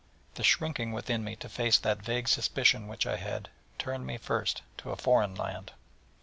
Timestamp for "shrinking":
0.43-0.93